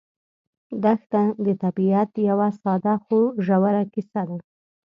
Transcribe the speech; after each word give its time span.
دښته 0.83 1.21
د 1.45 1.47
طبیعت 1.63 2.09
یوه 2.29 2.47
ساده 2.61 2.93
خو 3.03 3.19
ژوره 3.45 3.83
کیسه 3.93 4.21
ده. 4.29 4.37